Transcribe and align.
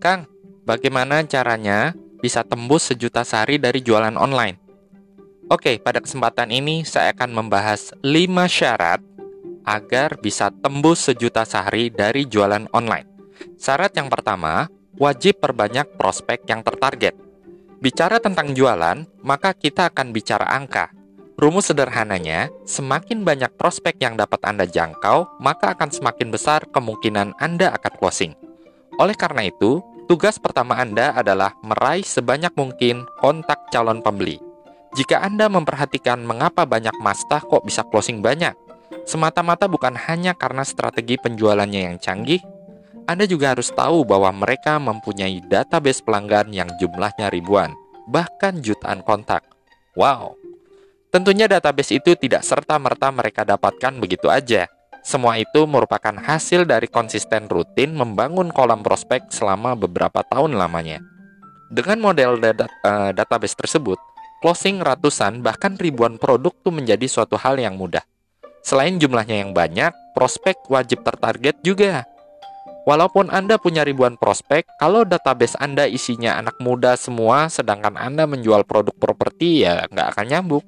Kang, 0.00 0.24
bagaimana 0.64 1.20
caranya 1.28 1.92
bisa 2.24 2.40
tembus 2.40 2.88
sejuta 2.88 3.20
sehari 3.20 3.60
dari 3.60 3.84
jualan 3.84 4.16
online? 4.16 4.56
Oke, 5.52 5.76
pada 5.76 6.00
kesempatan 6.00 6.48
ini 6.48 6.88
saya 6.88 7.12
akan 7.12 7.28
membahas 7.36 7.92
5 8.00 8.08
syarat 8.48 9.04
agar 9.68 10.16
bisa 10.16 10.48
tembus 10.48 11.04
sejuta 11.04 11.44
sehari 11.44 11.92
dari 11.92 12.24
jualan 12.24 12.64
online. 12.72 13.12
Syarat 13.60 13.92
yang 13.92 14.08
pertama, 14.08 14.72
wajib 14.96 15.36
perbanyak 15.36 15.84
prospek 16.00 16.48
yang 16.48 16.64
tertarget. 16.64 17.12
Bicara 17.84 18.24
tentang 18.24 18.56
jualan, 18.56 19.04
maka 19.20 19.52
kita 19.52 19.92
akan 19.92 20.16
bicara 20.16 20.48
angka. 20.48 20.96
Rumus 21.36 21.68
sederhananya, 21.68 22.48
semakin 22.64 23.20
banyak 23.20 23.52
prospek 23.60 24.00
yang 24.00 24.16
dapat 24.16 24.40
Anda 24.48 24.64
jangkau, 24.64 25.36
maka 25.44 25.76
akan 25.76 25.92
semakin 25.92 26.32
besar 26.32 26.64
kemungkinan 26.72 27.36
Anda 27.36 27.76
akan 27.76 27.92
closing. 28.00 28.32
Oleh 29.00 29.16
karena 29.16 29.48
itu, 29.48 29.80
Tugas 30.10 30.42
pertama 30.42 30.74
Anda 30.74 31.14
adalah 31.14 31.54
meraih 31.62 32.02
sebanyak 32.02 32.50
mungkin 32.58 33.06
kontak 33.22 33.70
calon 33.70 34.02
pembeli. 34.02 34.42
Jika 34.98 35.22
Anda 35.22 35.46
memperhatikan 35.46 36.26
mengapa 36.26 36.66
banyak 36.66 36.98
masta 36.98 37.38
kok 37.38 37.62
bisa 37.62 37.86
closing 37.86 38.18
banyak, 38.18 38.50
semata-mata 39.06 39.70
bukan 39.70 39.94
hanya 39.94 40.34
karena 40.34 40.66
strategi 40.66 41.14
penjualannya 41.14 41.94
yang 41.94 42.02
canggih, 42.02 42.42
Anda 43.06 43.22
juga 43.30 43.54
harus 43.54 43.70
tahu 43.70 44.02
bahwa 44.02 44.34
mereka 44.34 44.82
mempunyai 44.82 45.46
database 45.46 46.02
pelanggan 46.02 46.50
yang 46.50 46.66
jumlahnya 46.82 47.30
ribuan, 47.30 47.70
bahkan 48.10 48.58
jutaan 48.58 49.06
kontak. 49.06 49.46
Wow! 49.94 50.34
Tentunya 51.14 51.46
database 51.46 52.02
itu 52.02 52.18
tidak 52.18 52.42
serta-merta 52.42 53.14
mereka 53.14 53.46
dapatkan 53.46 54.02
begitu 54.02 54.26
aja 54.26 54.66
semua 55.00 55.40
itu 55.40 55.64
merupakan 55.64 56.12
hasil 56.12 56.68
dari 56.68 56.84
konsisten 56.86 57.48
rutin 57.48 57.96
membangun 57.96 58.52
kolam 58.52 58.84
prospek 58.84 59.32
selama 59.32 59.72
beberapa 59.72 60.20
tahun 60.26 60.56
lamanya. 60.60 61.00
Dengan 61.70 62.02
model 62.02 62.36
data, 62.42 62.66
uh, 62.84 63.10
database 63.14 63.56
tersebut, 63.56 63.96
closing 64.44 64.82
ratusan 64.82 65.40
bahkan 65.40 65.78
ribuan 65.78 66.18
produk 66.20 66.52
itu 66.52 66.70
menjadi 66.74 67.06
suatu 67.06 67.38
hal 67.40 67.56
yang 67.56 67.78
mudah. 67.78 68.02
Selain 68.60 69.00
jumlahnya 69.00 69.40
yang 69.40 69.56
banyak, 69.56 69.94
prospek 70.12 70.68
wajib 70.68 71.00
tertarget 71.00 71.56
juga. 71.64 72.04
Walaupun 72.84 73.28
Anda 73.28 73.60
punya 73.60 73.84
ribuan 73.84 74.16
prospek, 74.16 74.66
kalau 74.80 75.04
database 75.04 75.56
Anda 75.60 75.84
isinya 75.86 76.36
anak 76.40 76.58
muda 76.60 76.96
semua, 76.96 77.48
sedangkan 77.48 77.96
Anda 77.96 78.24
menjual 78.24 78.64
produk 78.64 78.96
properti, 78.96 79.64
ya 79.64 79.84
nggak 79.88 80.16
akan 80.16 80.26
nyambung. 80.28 80.64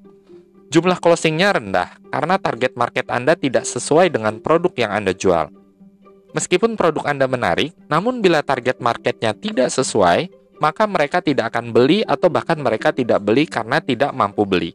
Jumlah 0.72 1.04
closingnya 1.04 1.52
rendah 1.52 2.00
karena 2.08 2.40
target 2.40 2.72
market 2.80 3.04
Anda 3.12 3.36
tidak 3.36 3.68
sesuai 3.68 4.08
dengan 4.08 4.40
produk 4.40 4.72
yang 4.80 5.04
Anda 5.04 5.12
jual. 5.12 5.52
Meskipun 6.32 6.80
produk 6.80 7.12
Anda 7.12 7.28
menarik, 7.28 7.76
namun 7.92 8.24
bila 8.24 8.40
target 8.40 8.80
marketnya 8.80 9.36
tidak 9.36 9.68
sesuai, 9.68 10.32
maka 10.64 10.88
mereka 10.88 11.20
tidak 11.20 11.52
akan 11.52 11.76
beli 11.76 12.00
atau 12.00 12.32
bahkan 12.32 12.56
mereka 12.56 12.88
tidak 12.88 13.20
beli 13.20 13.44
karena 13.44 13.84
tidak 13.84 14.16
mampu 14.16 14.48
beli. 14.48 14.72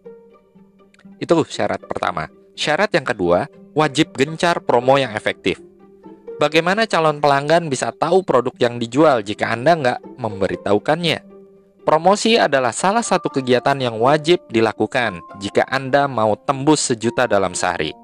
Itu 1.18 1.42
syarat 1.50 1.82
pertama. 1.82 2.30
Syarat 2.54 2.94
yang 2.94 3.02
kedua, 3.02 3.50
wajib 3.74 4.14
gencar 4.14 4.62
promo 4.62 5.02
yang 5.02 5.18
efektif. 5.18 5.58
Bagaimana 6.38 6.86
calon 6.86 7.18
pelanggan 7.18 7.74
bisa 7.74 7.90
tahu 7.90 8.22
produk 8.22 8.54
yang 8.62 8.78
dijual 8.78 9.26
jika 9.26 9.50
Anda 9.50 9.74
nggak 9.74 10.00
memberitahukannya? 10.22 11.27
Promosi 11.88 12.36
adalah 12.36 12.76
salah 12.76 13.00
satu 13.00 13.32
kegiatan 13.32 13.80
yang 13.80 13.96
wajib 14.04 14.44
dilakukan 14.52 15.24
jika 15.40 15.64
Anda 15.72 16.04
mau 16.04 16.36
tembus 16.36 16.84
sejuta 16.92 17.32
dalam 17.32 17.56
sehari. 17.56 17.96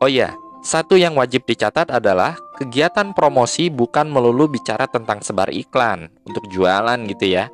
Oh 0.00 0.08
iya, 0.08 0.32
satu 0.64 0.96
yang 0.96 1.20
wajib 1.20 1.44
dicatat 1.44 1.92
adalah 1.92 2.40
kegiatan 2.56 3.12
promosi 3.12 3.68
bukan 3.68 4.08
melulu 4.08 4.48
bicara 4.48 4.88
tentang 4.88 5.20
sebar 5.20 5.52
iklan 5.52 6.08
untuk 6.24 6.48
jualan 6.48 6.96
gitu 7.04 7.36
ya. 7.36 7.52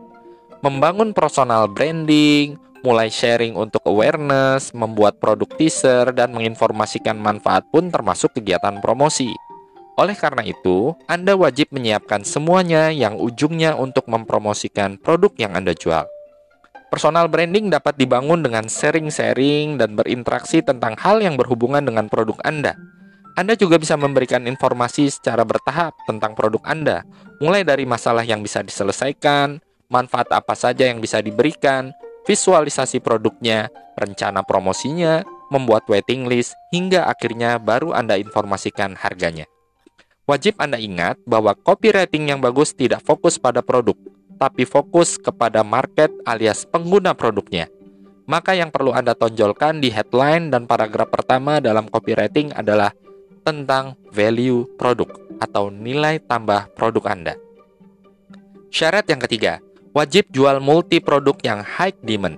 Membangun 0.62 1.10
personal 1.10 1.66
branding, 1.66 2.54
mulai 2.86 3.10
sharing 3.10 3.58
untuk 3.58 3.82
awareness, 3.82 4.70
membuat 4.70 5.18
produk 5.18 5.50
teaser, 5.58 6.14
dan 6.14 6.38
menginformasikan 6.38 7.18
manfaat 7.18 7.66
pun 7.74 7.90
termasuk 7.90 8.30
kegiatan 8.30 8.78
promosi. 8.78 9.34
Oleh 9.98 10.14
karena 10.14 10.46
itu, 10.46 10.94
Anda 11.10 11.34
wajib 11.34 11.74
menyiapkan 11.74 12.22
semuanya 12.22 12.94
yang 12.94 13.18
ujungnya 13.18 13.74
untuk 13.74 14.06
mempromosikan 14.06 14.94
produk 14.94 15.34
yang 15.34 15.58
Anda 15.58 15.74
jual. 15.74 16.06
Personal 16.86 17.26
branding 17.26 17.66
dapat 17.66 17.98
dibangun 17.98 18.46
dengan 18.46 18.70
sharing-sharing 18.70 19.74
dan 19.74 19.98
berinteraksi 19.98 20.62
tentang 20.62 20.94
hal 21.02 21.18
yang 21.18 21.34
berhubungan 21.34 21.82
dengan 21.82 22.06
produk 22.06 22.38
Anda. 22.46 22.78
Anda 23.34 23.58
juga 23.58 23.74
bisa 23.82 23.98
memberikan 23.98 24.46
informasi 24.46 25.10
secara 25.10 25.42
bertahap 25.42 25.98
tentang 26.06 26.38
produk 26.38 26.62
Anda, 26.62 27.02
mulai 27.42 27.66
dari 27.66 27.82
masalah 27.82 28.22
yang 28.22 28.38
bisa 28.38 28.62
diselesaikan, 28.62 29.58
manfaat 29.90 30.30
apa 30.30 30.54
saja 30.54 30.86
yang 30.86 31.02
bisa 31.02 31.18
diberikan, 31.18 31.90
visualisasi 32.22 33.02
produknya, 33.02 33.66
rencana 33.98 34.46
promosinya, 34.46 35.26
membuat 35.50 35.90
waiting 35.90 36.30
list, 36.30 36.54
hingga 36.70 37.10
akhirnya 37.10 37.58
baru 37.58 37.90
Anda 37.98 38.14
informasikan 38.14 38.94
harganya. 38.94 39.50
Wajib 40.28 40.60
Anda 40.60 40.76
ingat 40.76 41.16
bahwa 41.24 41.56
copywriting 41.56 42.28
yang 42.28 42.44
bagus 42.44 42.76
tidak 42.76 43.00
fokus 43.00 43.40
pada 43.40 43.64
produk, 43.64 43.96
tapi 44.36 44.68
fokus 44.68 45.16
kepada 45.16 45.64
market 45.64 46.12
alias 46.28 46.68
pengguna 46.68 47.16
produknya. 47.16 47.72
Maka 48.28 48.52
yang 48.52 48.68
perlu 48.68 48.92
Anda 48.92 49.16
tonjolkan 49.16 49.80
di 49.80 49.88
headline 49.88 50.52
dan 50.52 50.68
paragraf 50.68 51.08
pertama 51.08 51.64
dalam 51.64 51.88
copywriting 51.88 52.52
adalah 52.52 52.92
tentang 53.40 53.96
value 54.12 54.68
produk 54.76 55.08
atau 55.40 55.72
nilai 55.72 56.20
tambah 56.20 56.76
produk 56.76 57.08
Anda. 57.08 57.34
Syarat 58.68 59.08
yang 59.08 59.24
ketiga, 59.24 59.64
wajib 59.96 60.28
jual 60.28 60.60
multi 60.60 61.00
produk 61.00 61.40
yang 61.40 61.64
high 61.64 61.96
demand. 62.04 62.36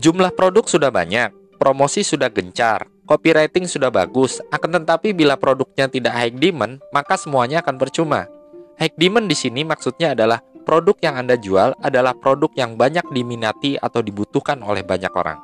Jumlah 0.00 0.32
produk 0.32 0.64
sudah 0.64 0.88
banyak, 0.88 1.28
promosi 1.60 2.00
sudah 2.00 2.32
gencar, 2.32 2.88
copywriting 3.04 3.68
sudah 3.68 3.92
bagus, 3.92 4.40
akan 4.50 4.82
tetapi 4.82 5.12
bila 5.12 5.36
produknya 5.36 5.88
tidak 5.88 6.12
high 6.16 6.32
demand, 6.32 6.80
maka 6.90 7.14
semuanya 7.20 7.60
akan 7.60 7.76
percuma. 7.76 8.26
High 8.80 8.96
demand 8.98 9.30
di 9.30 9.36
sini 9.38 9.62
maksudnya 9.62 10.16
adalah 10.16 10.42
produk 10.66 10.96
yang 11.04 11.14
Anda 11.20 11.36
jual 11.38 11.76
adalah 11.78 12.16
produk 12.16 12.50
yang 12.56 12.74
banyak 12.74 13.04
diminati 13.12 13.78
atau 13.78 14.00
dibutuhkan 14.00 14.58
oleh 14.64 14.82
banyak 14.82 15.12
orang. 15.14 15.38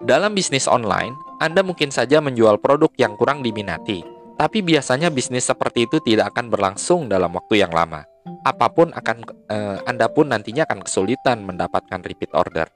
Dalam 0.00 0.32
bisnis 0.32 0.68
online, 0.70 1.12
Anda 1.42 1.60
mungkin 1.60 1.92
saja 1.92 2.22
menjual 2.24 2.60
produk 2.60 2.88
yang 2.96 3.16
kurang 3.20 3.44
diminati, 3.44 4.04
tapi 4.40 4.64
biasanya 4.64 5.12
bisnis 5.12 5.48
seperti 5.48 5.84
itu 5.84 6.00
tidak 6.00 6.32
akan 6.36 6.48
berlangsung 6.48 7.08
dalam 7.10 7.32
waktu 7.36 7.60
yang 7.60 7.72
lama. 7.72 8.04
Apa 8.44 8.72
pun 8.72 8.92
akan 8.92 9.16
eh, 9.48 9.78
Anda 9.84 10.08
pun 10.08 10.32
nantinya 10.32 10.64
akan 10.64 10.84
kesulitan 10.84 11.44
mendapatkan 11.44 12.00
repeat 12.00 12.32
order. 12.32 12.68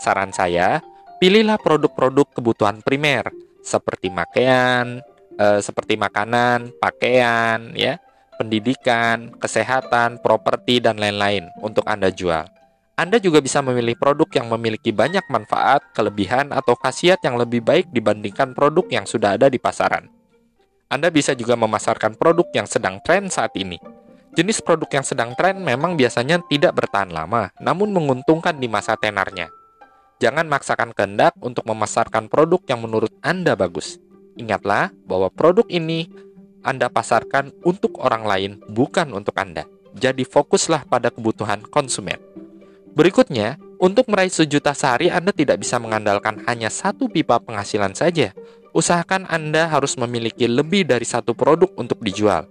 Saran 0.00 0.32
saya, 0.32 0.80
pilihlah 1.20 1.60
produk-produk 1.60 2.24
kebutuhan 2.32 2.80
primer 2.80 3.28
seperti 3.62 4.08
pakaian, 4.12 5.00
eh, 5.36 5.60
seperti 5.60 5.96
makanan, 5.96 6.74
pakaian, 6.80 7.72
ya, 7.76 8.00
pendidikan, 8.40 9.36
kesehatan, 9.36 10.20
properti 10.24 10.80
dan 10.80 10.96
lain-lain 10.96 11.52
untuk 11.60 11.84
Anda 11.84 12.08
jual. 12.08 12.48
Anda 13.00 13.16
juga 13.16 13.40
bisa 13.40 13.64
memilih 13.64 13.96
produk 13.96 14.28
yang 14.28 14.52
memiliki 14.52 14.92
banyak 14.92 15.24
manfaat, 15.32 15.80
kelebihan, 15.96 16.52
atau 16.52 16.76
khasiat 16.76 17.20
yang 17.24 17.40
lebih 17.40 17.64
baik 17.64 17.88
dibandingkan 17.92 18.52
produk 18.52 18.84
yang 18.92 19.08
sudah 19.08 19.40
ada 19.40 19.48
di 19.48 19.56
pasaran. 19.56 20.08
Anda 20.92 21.08
bisa 21.08 21.32
juga 21.32 21.56
memasarkan 21.56 22.20
produk 22.20 22.44
yang 22.52 22.68
sedang 22.68 23.00
tren 23.00 23.32
saat 23.32 23.56
ini. 23.56 23.80
Jenis 24.36 24.60
produk 24.60 25.00
yang 25.00 25.06
sedang 25.06 25.32
tren 25.32 25.58
memang 25.64 25.96
biasanya 25.96 26.44
tidak 26.50 26.76
bertahan 26.76 27.08
lama, 27.08 27.48
namun 27.56 27.88
menguntungkan 27.88 28.56
di 28.60 28.68
masa 28.68 29.00
tenarnya. 29.00 29.48
Jangan 30.20 30.44
maksakan 30.52 30.92
kehendak 30.92 31.32
untuk 31.40 31.64
memasarkan 31.64 32.28
produk 32.28 32.60
yang 32.68 32.84
menurut 32.84 33.08
Anda 33.24 33.56
bagus. 33.56 33.96
Ingatlah 34.36 34.92
bahwa 35.08 35.32
produk 35.32 35.64
ini 35.72 36.12
Anda 36.60 36.92
pasarkan 36.92 37.56
untuk 37.64 37.96
orang 38.04 38.28
lain, 38.28 38.50
bukan 38.68 39.16
untuk 39.16 39.32
Anda. 39.40 39.64
Jadi 39.96 40.28
fokuslah 40.28 40.84
pada 40.92 41.08
kebutuhan 41.08 41.64
konsumen. 41.64 42.20
Berikutnya, 42.92 43.56
untuk 43.80 44.12
meraih 44.12 44.28
sejuta 44.28 44.76
sehari 44.76 45.08
Anda 45.08 45.32
tidak 45.32 45.64
bisa 45.64 45.80
mengandalkan 45.80 46.44
hanya 46.44 46.68
satu 46.68 47.08
pipa 47.08 47.40
penghasilan 47.40 47.96
saja. 47.96 48.36
Usahakan 48.76 49.24
Anda 49.24 49.72
harus 49.72 49.96
memiliki 49.96 50.44
lebih 50.44 50.84
dari 50.84 51.08
satu 51.08 51.32
produk 51.32 51.72
untuk 51.80 52.04
dijual. 52.04 52.44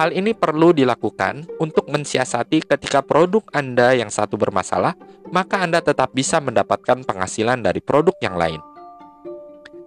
Hal 0.00 0.16
ini 0.16 0.32
perlu 0.32 0.72
dilakukan 0.72 1.60
untuk 1.60 1.92
mensiasati 1.92 2.64
ketika 2.64 3.04
produk 3.04 3.44
Anda 3.52 3.92
yang 3.92 4.08
satu 4.08 4.40
bermasalah, 4.40 4.96
maka 5.28 5.60
Anda 5.60 5.84
tetap 5.84 6.16
bisa 6.16 6.40
mendapatkan 6.40 7.04
penghasilan 7.04 7.60
dari 7.60 7.84
produk 7.84 8.16
yang 8.24 8.40
lain. 8.40 8.64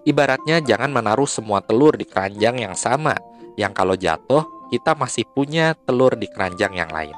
Ibaratnya 0.06 0.62
jangan 0.62 0.94
menaruh 0.94 1.26
semua 1.26 1.66
telur 1.66 1.98
di 1.98 2.06
keranjang 2.06 2.62
yang 2.62 2.78
sama, 2.78 3.18
yang 3.58 3.74
kalau 3.74 3.98
jatuh, 3.98 4.46
kita 4.70 4.94
masih 4.94 5.26
punya 5.34 5.74
telur 5.82 6.14
di 6.14 6.30
keranjang 6.30 6.78
yang 6.78 6.94
lain. 6.94 7.18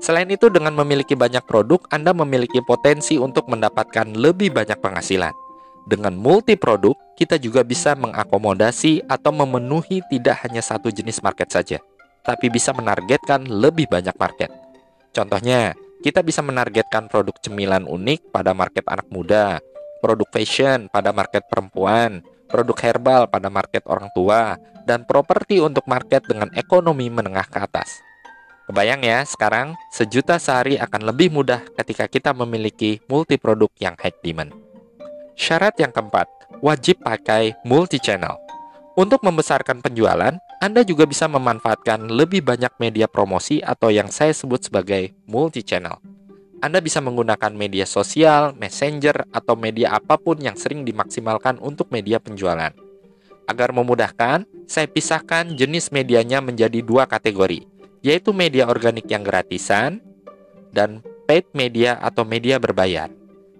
Selain 0.00 0.32
itu, 0.32 0.48
dengan 0.48 0.72
memiliki 0.80 1.12
banyak 1.12 1.44
produk, 1.44 1.84
Anda 1.92 2.16
memiliki 2.16 2.64
potensi 2.64 3.20
untuk 3.20 3.52
mendapatkan 3.52 4.16
lebih 4.16 4.48
banyak 4.48 4.80
penghasilan. 4.80 5.36
Dengan 5.84 6.16
multi 6.16 6.56
produk, 6.56 6.96
kita 7.20 7.36
juga 7.36 7.60
bisa 7.60 7.92
mengakomodasi 7.92 9.12
atau 9.12 9.28
memenuhi 9.28 10.00
tidak 10.08 10.40
hanya 10.48 10.64
satu 10.64 10.88
jenis 10.88 11.20
market 11.20 11.52
saja 11.52 11.84
tapi 12.24 12.48
bisa 12.48 12.72
menargetkan 12.72 13.44
lebih 13.46 13.86
banyak 13.86 14.16
market. 14.16 14.50
Contohnya, 15.14 15.76
kita 16.02 16.24
bisa 16.24 16.42
menargetkan 16.42 17.06
produk 17.06 17.36
cemilan 17.38 17.86
unik 17.86 18.34
pada 18.34 18.56
market 18.56 18.84
anak 18.90 19.08
muda, 19.12 19.60
produk 20.04 20.28
fashion 20.28 20.90
pada 20.92 21.12
market 21.14 21.46
perempuan, 21.48 22.20
produk 22.50 22.76
herbal 22.80 23.22
pada 23.28 23.48
market 23.48 23.84
orang 23.88 24.12
tua, 24.12 24.60
dan 24.84 25.08
properti 25.08 25.64
untuk 25.64 25.88
market 25.88 26.24
dengan 26.28 26.52
ekonomi 26.52 27.08
menengah 27.08 27.48
ke 27.48 27.56
atas. 27.56 28.04
Kebayang 28.64 29.04
ya, 29.04 29.24
sekarang 29.28 29.76
sejuta 29.92 30.40
sehari 30.40 30.80
akan 30.80 31.08
lebih 31.08 31.28
mudah 31.28 31.60
ketika 31.76 32.08
kita 32.08 32.32
memiliki 32.32 33.00
multi 33.12 33.36
produk 33.36 33.68
yang 33.76 33.92
high 34.00 34.16
demand. 34.24 34.56
Syarat 35.36 35.76
yang 35.76 35.92
keempat, 35.92 36.28
wajib 36.64 37.00
pakai 37.04 37.56
multi-channel. 37.64 38.40
Untuk 38.94 39.20
membesarkan 39.26 39.82
penjualan, 39.82 40.38
Anda 40.64 40.80
juga 40.80 41.04
bisa 41.04 41.28
memanfaatkan 41.28 42.08
lebih 42.08 42.40
banyak 42.40 42.72
media 42.80 43.04
promosi 43.04 43.60
atau 43.60 43.92
yang 43.92 44.08
saya 44.08 44.32
sebut 44.32 44.64
sebagai 44.64 45.12
multi-channel. 45.28 46.00
Anda 46.64 46.80
bisa 46.80 47.04
menggunakan 47.04 47.52
media 47.52 47.84
sosial, 47.84 48.56
messenger, 48.56 49.28
atau 49.28 49.60
media 49.60 49.92
apa 49.92 50.16
pun 50.16 50.40
yang 50.40 50.56
sering 50.56 50.88
dimaksimalkan 50.88 51.60
untuk 51.60 51.92
media 51.92 52.16
penjualan. 52.16 52.72
Agar 53.44 53.76
memudahkan, 53.76 54.48
saya 54.64 54.88
pisahkan 54.88 55.52
jenis 55.52 55.92
medianya 55.92 56.40
menjadi 56.40 56.80
dua 56.80 57.04
kategori, 57.04 57.68
yaitu 58.00 58.32
media 58.32 58.64
organik 58.64 59.04
yang 59.04 59.20
gratisan 59.20 60.00
dan 60.72 61.04
paid 61.28 61.44
media 61.52 62.00
atau 62.00 62.24
media 62.24 62.56
berbayar. 62.56 63.12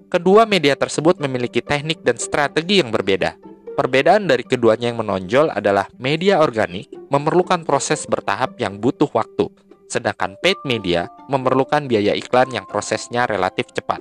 Kedua 0.09 0.49
media 0.49 0.73
tersebut 0.73 1.21
memiliki 1.21 1.61
teknik 1.61 2.01
dan 2.01 2.17
strategi 2.17 2.81
yang 2.81 2.89
berbeda. 2.89 3.37
Perbedaan 3.75 4.31
dari 4.31 4.47
keduanya 4.47 4.95
yang 4.95 5.03
menonjol 5.03 5.51
adalah 5.51 5.91
media 5.99 6.39
organik 6.39 6.87
memerlukan 7.11 7.67
proses 7.67 8.07
bertahap 8.07 8.55
yang 8.63 8.79
butuh 8.79 9.11
waktu, 9.11 9.51
sedangkan 9.91 10.39
paid 10.39 10.63
media 10.63 11.11
memerlukan 11.27 11.91
biaya 11.91 12.15
iklan 12.15 12.55
yang 12.55 12.63
prosesnya 12.71 13.27
relatif 13.27 13.75
cepat. 13.75 13.99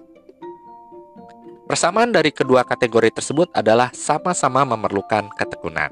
Persamaan 1.65 2.13
dari 2.13 2.29
kedua 2.29 2.61
kategori 2.61 3.17
tersebut 3.17 3.49
adalah 3.57 3.89
sama-sama 3.97 4.61
memerlukan 4.61 5.33
ketekunan. 5.41 5.89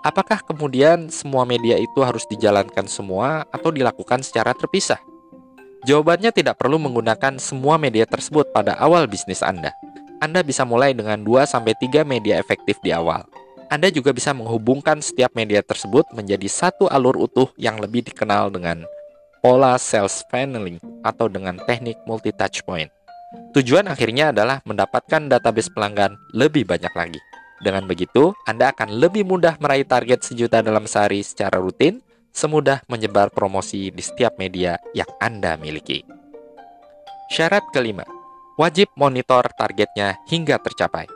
Apakah 0.00 0.40
kemudian 0.40 1.12
semua 1.12 1.44
media 1.44 1.76
itu 1.76 2.00
harus 2.00 2.24
dijalankan 2.24 2.88
semua 2.88 3.44
atau 3.52 3.68
dilakukan 3.68 4.24
secara 4.24 4.56
terpisah? 4.56 5.02
Jawabannya 5.84 6.32
tidak 6.32 6.56
perlu 6.56 6.80
menggunakan 6.80 7.36
semua 7.36 7.76
media 7.76 8.08
tersebut 8.08 8.48
pada 8.56 8.80
awal 8.80 9.04
bisnis 9.04 9.44
Anda. 9.44 9.76
Anda 10.18 10.42
bisa 10.42 10.66
mulai 10.66 10.98
dengan 10.98 11.22
2-3 11.22 12.02
media 12.02 12.42
efektif 12.42 12.74
di 12.82 12.90
awal. 12.90 13.22
Anda 13.70 13.86
juga 13.92 14.10
bisa 14.10 14.34
menghubungkan 14.34 14.98
setiap 14.98 15.36
media 15.38 15.62
tersebut 15.62 16.10
menjadi 16.10 16.48
satu 16.50 16.90
alur 16.90 17.14
utuh 17.14 17.52
yang 17.54 17.78
lebih 17.78 18.02
dikenal 18.02 18.50
dengan 18.50 18.82
pola 19.38 19.78
sales 19.78 20.26
funneling 20.26 20.82
atau 21.06 21.30
dengan 21.30 21.54
teknik 21.68 22.00
multi 22.02 22.34
touch 22.34 22.66
point. 22.66 22.90
Tujuan 23.54 23.86
akhirnya 23.86 24.34
adalah 24.34 24.58
mendapatkan 24.66 25.30
database 25.30 25.70
pelanggan 25.70 26.18
lebih 26.34 26.66
banyak 26.66 26.90
lagi. 26.96 27.20
Dengan 27.62 27.86
begitu, 27.86 28.34
Anda 28.48 28.74
akan 28.74 28.98
lebih 28.98 29.22
mudah 29.22 29.60
meraih 29.62 29.86
target 29.86 30.26
sejuta 30.26 30.64
dalam 30.64 30.88
sehari 30.90 31.22
secara 31.22 31.62
rutin 31.62 32.02
semudah 32.34 32.82
menyebar 32.90 33.30
promosi 33.30 33.94
di 33.94 34.02
setiap 34.02 34.34
media 34.38 34.78
yang 34.94 35.10
Anda 35.22 35.54
miliki. 35.58 36.02
Syarat 37.28 37.66
kelima, 37.70 38.08
wajib 38.58 38.90
monitor 38.98 39.46
targetnya 39.54 40.18
hingga 40.26 40.58
tercapai. 40.58 41.06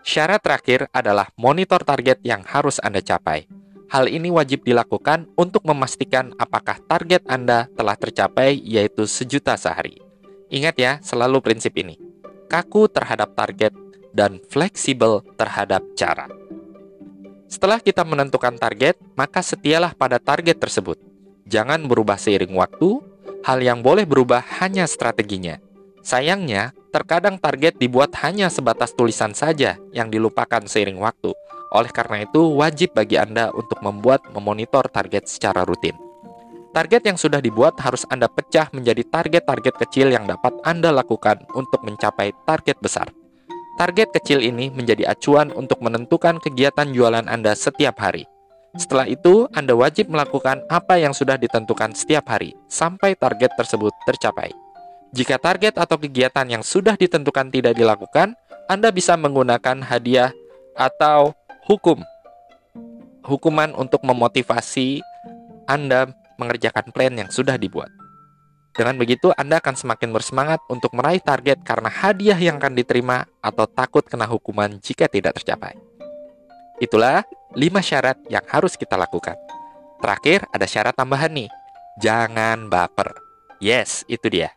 Syarat 0.00 0.40
terakhir 0.40 0.88
adalah 0.96 1.28
monitor 1.36 1.84
target 1.84 2.24
yang 2.24 2.40
harus 2.48 2.80
Anda 2.80 3.04
capai. 3.04 3.44
Hal 3.92 4.08
ini 4.08 4.32
wajib 4.32 4.64
dilakukan 4.64 5.28
untuk 5.36 5.62
memastikan 5.68 6.32
apakah 6.40 6.80
target 6.88 7.22
Anda 7.28 7.68
telah 7.76 7.94
tercapai, 8.00 8.58
yaitu 8.64 9.04
sejuta 9.04 9.54
sehari. 9.60 10.00
Ingat 10.48 10.74
ya, 10.80 10.92
selalu 11.04 11.44
prinsip 11.44 11.76
ini: 11.76 12.00
kaku 12.48 12.88
terhadap 12.88 13.36
target 13.36 13.76
dan 14.16 14.40
fleksibel 14.48 15.20
terhadap 15.36 15.84
cara. 15.94 16.32
Setelah 17.46 17.78
kita 17.78 18.02
menentukan 18.02 18.56
target, 18.58 18.98
maka 19.14 19.44
setialah 19.44 19.94
pada 19.94 20.16
target 20.18 20.58
tersebut. 20.58 20.98
Jangan 21.46 21.86
berubah 21.86 22.18
seiring 22.18 22.56
waktu, 22.56 22.98
hal 23.46 23.58
yang 23.62 23.84
boleh 23.84 24.02
berubah 24.02 24.42
hanya 24.58 24.88
strateginya. 24.88 25.62
Sayangnya, 26.02 26.74
terkadang 26.96 27.36
target 27.36 27.76
dibuat 27.76 28.16
hanya 28.24 28.48
sebatas 28.48 28.96
tulisan 28.96 29.36
saja 29.36 29.76
yang 29.92 30.08
dilupakan 30.08 30.64
seiring 30.64 30.96
waktu. 30.96 31.36
Oleh 31.76 31.92
karena 31.92 32.24
itu, 32.24 32.40
wajib 32.56 32.96
bagi 32.96 33.20
Anda 33.20 33.52
untuk 33.52 33.84
membuat 33.84 34.24
memonitor 34.32 34.88
target 34.88 35.28
secara 35.28 35.68
rutin. 35.68 35.92
Target 36.72 37.04
yang 37.04 37.20
sudah 37.20 37.44
dibuat 37.44 37.76
harus 37.84 38.08
Anda 38.08 38.32
pecah 38.32 38.72
menjadi 38.72 39.04
target-target 39.12 39.76
kecil 39.76 40.08
yang 40.08 40.24
dapat 40.24 40.56
Anda 40.64 40.88
lakukan 40.88 41.44
untuk 41.52 41.84
mencapai 41.84 42.32
target 42.48 42.80
besar. 42.80 43.12
Target 43.76 44.16
kecil 44.16 44.40
ini 44.40 44.72
menjadi 44.72 45.12
acuan 45.12 45.52
untuk 45.52 45.84
menentukan 45.84 46.40
kegiatan 46.40 46.88
jualan 46.96 47.28
Anda 47.28 47.52
setiap 47.52 48.00
hari. 48.00 48.24
Setelah 48.72 49.04
itu, 49.04 49.44
Anda 49.52 49.76
wajib 49.76 50.08
melakukan 50.08 50.64
apa 50.72 50.96
yang 50.96 51.12
sudah 51.12 51.36
ditentukan 51.36 51.92
setiap 51.92 52.24
hari 52.32 52.56
sampai 52.72 53.12
target 53.20 53.52
tersebut 53.56 53.92
tercapai. 54.08 54.65
Jika 55.16 55.40
target 55.40 55.80
atau 55.80 55.96
kegiatan 55.96 56.44
yang 56.44 56.60
sudah 56.60 56.92
ditentukan 56.92 57.48
tidak 57.48 57.72
dilakukan, 57.72 58.36
Anda 58.68 58.92
bisa 58.92 59.16
menggunakan 59.16 59.80
hadiah 59.80 60.36
atau 60.76 61.32
hukum. 61.64 62.04
Hukuman 63.24 63.72
untuk 63.80 64.04
memotivasi 64.04 65.00
Anda 65.64 66.12
mengerjakan 66.36 66.92
plan 66.92 67.16
yang 67.16 67.32
sudah 67.32 67.56
dibuat. 67.56 67.88
Dengan 68.76 69.00
begitu, 69.00 69.32
Anda 69.40 69.56
akan 69.56 69.72
semakin 69.72 70.12
bersemangat 70.12 70.60
untuk 70.68 70.92
meraih 70.92 71.24
target 71.24 71.64
karena 71.64 71.88
hadiah 71.88 72.36
yang 72.36 72.60
akan 72.60 72.76
diterima 72.76 73.24
atau 73.40 73.64
takut 73.64 74.04
kena 74.04 74.28
hukuman 74.28 74.76
jika 74.84 75.08
tidak 75.08 75.40
tercapai. 75.40 75.80
Itulah 76.76 77.24
5 77.56 77.56
syarat 77.80 78.20
yang 78.28 78.44
harus 78.52 78.76
kita 78.76 79.00
lakukan. 79.00 79.40
Terakhir, 79.96 80.44
ada 80.52 80.68
syarat 80.68 80.92
tambahan 80.92 81.32
nih. 81.32 81.48
Jangan 82.04 82.68
baper. 82.68 83.16
Yes, 83.64 84.04
itu 84.12 84.28
dia. 84.28 84.52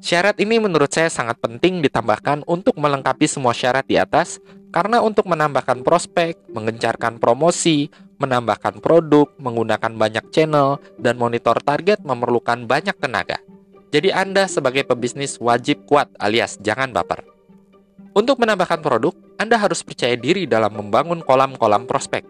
Syarat 0.00 0.40
ini 0.40 0.56
menurut 0.56 0.88
saya 0.88 1.12
sangat 1.12 1.36
penting 1.44 1.84
ditambahkan 1.84 2.48
untuk 2.48 2.80
melengkapi 2.80 3.28
semua 3.28 3.52
syarat 3.52 3.84
di 3.84 4.00
atas 4.00 4.40
karena 4.72 5.04
untuk 5.04 5.28
menambahkan 5.28 5.84
prospek, 5.84 6.40
mengencarkan 6.56 7.20
promosi, 7.20 7.92
menambahkan 8.16 8.80
produk, 8.80 9.28
menggunakan 9.36 9.92
banyak 9.92 10.24
channel, 10.32 10.80
dan 10.96 11.20
monitor 11.20 11.60
target 11.60 12.00
memerlukan 12.00 12.64
banyak 12.64 12.96
tenaga. 12.96 13.44
Jadi 13.92 14.08
Anda 14.08 14.48
sebagai 14.48 14.88
pebisnis 14.88 15.36
wajib 15.36 15.84
kuat 15.84 16.08
alias 16.16 16.56
jangan 16.64 16.96
baper. 16.96 17.20
Untuk 18.16 18.40
menambahkan 18.40 18.80
produk, 18.80 19.12
Anda 19.36 19.60
harus 19.60 19.84
percaya 19.84 20.16
diri 20.16 20.48
dalam 20.48 20.80
membangun 20.80 21.20
kolam-kolam 21.20 21.84
prospek. 21.84 22.24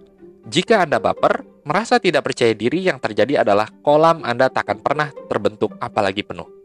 Jika 0.50 0.82
Anda 0.82 0.98
baper, 0.98 1.46
merasa 1.62 2.02
tidak 2.02 2.26
percaya 2.26 2.50
diri 2.50 2.82
yang 2.82 2.98
terjadi 2.98 3.46
adalah 3.46 3.70
kolam 3.86 4.26
Anda 4.26 4.50
tak 4.50 4.66
akan 4.66 4.78
pernah 4.82 5.08
terbentuk 5.30 5.78
apalagi 5.78 6.26
penuh. 6.26 6.59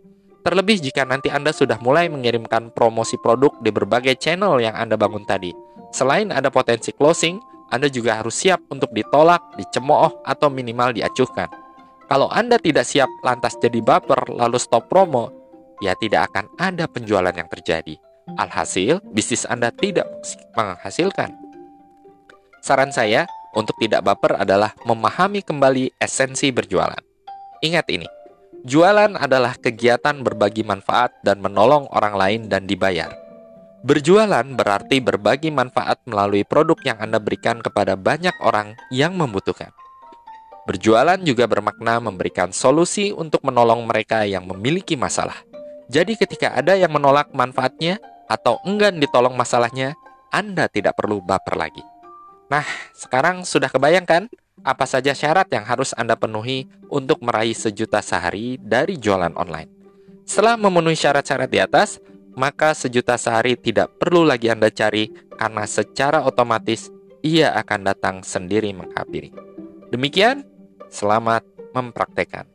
Terlebih 0.46 0.78
jika 0.78 1.10
nanti 1.10 1.34
Anda 1.34 1.50
sudah 1.50 1.82
mulai 1.82 2.06
mengirimkan 2.06 2.70
promosi 2.70 3.18
produk 3.18 3.50
di 3.66 3.74
berbagai 3.74 4.14
channel 4.22 4.62
yang 4.62 4.78
Anda 4.78 4.94
bangun 4.94 5.25
tadi. 5.25 5.50
Selain 5.90 6.30
ada 6.30 6.54
potensi 6.54 6.94
closing, 6.94 7.42
Anda 7.74 7.90
juga 7.90 8.22
harus 8.22 8.38
siap 8.38 8.62
untuk 8.70 8.94
ditolak, 8.94 9.42
dicemooh, 9.58 10.22
atau 10.22 10.54
minimal 10.54 10.94
diacuhkan. 10.94 11.50
Kalau 12.06 12.30
Anda 12.30 12.62
tidak 12.62 12.86
siap 12.86 13.10
lantas 13.25 13.58
jadi 13.58 13.82
baper 13.82 14.30
lalu 14.30 14.62
stop 14.62 14.86
promo, 14.86 15.34
ya 15.82 15.98
tidak 15.98 16.30
akan 16.30 16.46
ada 16.62 16.86
penjualan 16.86 17.34
yang 17.34 17.50
terjadi. 17.50 17.98
Alhasil, 18.38 19.02
bisnis 19.10 19.50
Anda 19.50 19.74
tidak 19.74 20.06
menghasilkan. 20.54 21.34
Saran 22.62 22.94
saya 22.94 23.25
untuk 23.58 23.74
tidak 23.82 24.06
baper 24.06 24.38
adalah 24.38 24.78
memahami 24.86 25.42
kembali 25.42 25.98
esensi 25.98 26.54
berjualan. 26.54 27.02
Ingat 27.66 27.90
ini, 27.90 28.06
jualan 28.65 29.13
adalah 29.13 29.53
kegiatan 29.62 30.25
berbagi 30.25 30.65
manfaat 30.65 31.13
dan 31.22 31.38
menolong 31.38 31.86
orang 31.93 32.17
lain 32.17 32.41
dan 32.50 32.65
dibayar. 32.65 33.13
Berjualan 33.86 34.41
berarti 34.57 34.98
berbagi 34.98 35.53
manfaat 35.53 36.01
melalui 36.10 36.41
produk 36.41 36.74
yang 36.81 36.98
Anda 36.98 37.22
berikan 37.22 37.62
kepada 37.62 37.93
banyak 37.93 38.34
orang 38.41 38.74
yang 38.89 39.13
membutuhkan. 39.13 39.69
Berjualan 40.65 41.22
juga 41.22 41.45
bermakna 41.45 42.01
memberikan 42.01 42.50
solusi 42.50 43.13
untuk 43.13 43.45
menolong 43.45 43.86
mereka 43.86 44.25
yang 44.25 44.50
memiliki 44.50 44.98
masalah. 44.98 45.38
Jadi 45.86 46.17
ketika 46.17 46.57
ada 46.57 46.74
yang 46.74 46.89
menolak 46.89 47.29
manfaatnya 47.38 48.01
atau 48.25 48.57
enggan 48.65 48.98
ditolong 48.98 49.38
masalahnya, 49.38 49.93
Anda 50.34 50.65
tidak 50.65 50.98
perlu 50.98 51.22
baper 51.22 51.53
lagi. 51.53 51.86
Nah, 52.50 52.65
sekarang 52.98 53.45
sudah 53.45 53.69
kebayangkan 53.69 54.25
apa 54.65 54.89
saja 54.89 55.13
syarat 55.13 55.45
yang 55.53 55.62
harus 55.62 55.93
Anda 55.93 56.17
penuhi 56.17 56.65
untuk 56.89 57.22
meraih 57.22 57.53
sejuta 57.53 58.01
sehari 58.01 58.57
dari 58.57 58.98
jualan 58.98 59.38
online. 59.38 59.69
Setelah 60.25 60.57
memenuhi 60.57 60.98
syarat-syarat 60.98 61.50
di 61.53 61.62
atas, 61.62 62.01
maka 62.34 62.74
sejuta 62.74 63.13
sehari 63.15 63.53
tidak 63.53 63.93
perlu 64.01 64.25
lagi 64.25 64.50
Anda 64.50 64.74
cari 64.74 65.13
karena 65.38 65.69
secara 65.69 66.25
otomatis 66.25 66.89
ia 67.22 67.53
akan 67.53 67.79
datang 67.86 68.15
sendiri 68.25 68.74
menghampiri. 68.74 69.29
Demikian 69.93 70.55
Selamat 70.95 71.43
mempraktekkan. 71.75 72.48